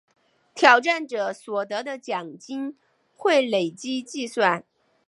[0.55, 2.75] 挑战者所得的奖金
[3.13, 4.65] 会累积计算。